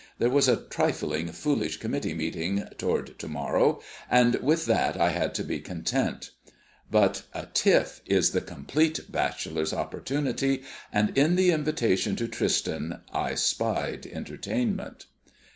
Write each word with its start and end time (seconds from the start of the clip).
There 0.17 0.31
was 0.31 0.47
a 0.47 0.57
trifling 0.63 1.27
foolish 1.27 1.77
committee 1.77 2.15
meeting 2.15 2.67
toward 2.79 3.19
to 3.19 3.27
morrow, 3.27 3.83
and 4.09 4.33
with 4.37 4.65
that 4.65 4.99
I 4.99 5.11
had 5.11 5.35
to 5.35 5.43
be 5.43 5.59
content. 5.59 6.31
But 6.89 7.21
a 7.35 7.45
tiff 7.53 8.01
is 8.07 8.31
the 8.31 8.41
Compleat 8.41 9.11
Bachelor's 9.11 9.73
opportunity, 9.75 10.63
and 10.91 11.15
in 11.15 11.35
the 11.35 11.51
invitation 11.51 12.15
to 12.15 12.27
Tristan 12.27 13.01
I 13.13 13.35
spied 13.35 14.07
entertainment. 14.07 15.05